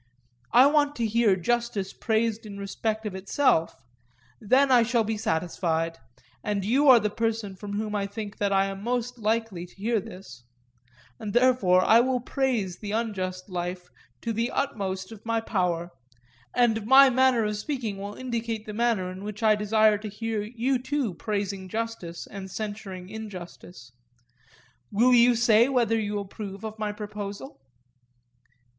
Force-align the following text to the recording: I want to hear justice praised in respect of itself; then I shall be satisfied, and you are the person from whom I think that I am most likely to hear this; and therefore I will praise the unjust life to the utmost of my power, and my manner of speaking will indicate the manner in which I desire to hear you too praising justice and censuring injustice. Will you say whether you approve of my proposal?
I 0.51 0.65
want 0.65 0.95
to 0.95 1.05
hear 1.05 1.35
justice 1.35 1.93
praised 1.93 2.43
in 2.47 2.57
respect 2.57 3.05
of 3.05 3.13
itself; 3.13 3.83
then 4.39 4.71
I 4.71 4.81
shall 4.81 5.03
be 5.03 5.15
satisfied, 5.15 5.99
and 6.43 6.65
you 6.65 6.89
are 6.89 6.99
the 6.99 7.11
person 7.11 7.55
from 7.55 7.73
whom 7.73 7.93
I 7.93 8.07
think 8.07 8.37
that 8.39 8.51
I 8.51 8.65
am 8.65 8.81
most 8.81 9.19
likely 9.19 9.67
to 9.67 9.75
hear 9.75 9.99
this; 9.99 10.43
and 11.19 11.33
therefore 11.33 11.85
I 11.85 11.99
will 11.99 12.19
praise 12.19 12.79
the 12.79 12.91
unjust 12.91 13.47
life 13.47 13.91
to 14.21 14.33
the 14.33 14.49
utmost 14.49 15.11
of 15.11 15.23
my 15.23 15.39
power, 15.39 15.91
and 16.55 16.87
my 16.87 17.11
manner 17.11 17.45
of 17.45 17.55
speaking 17.57 17.99
will 17.99 18.15
indicate 18.15 18.65
the 18.65 18.73
manner 18.73 19.11
in 19.11 19.23
which 19.23 19.43
I 19.43 19.53
desire 19.53 19.99
to 19.99 20.09
hear 20.09 20.41
you 20.41 20.79
too 20.79 21.13
praising 21.13 21.69
justice 21.69 22.25
and 22.25 22.49
censuring 22.49 23.07
injustice. 23.09 23.91
Will 24.91 25.13
you 25.13 25.35
say 25.35 25.69
whether 25.69 25.99
you 25.99 26.17
approve 26.17 26.63
of 26.65 26.79
my 26.79 26.91
proposal? 26.91 27.61